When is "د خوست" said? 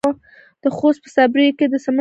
0.61-0.99